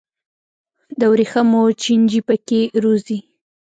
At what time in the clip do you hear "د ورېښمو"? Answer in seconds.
0.99-1.63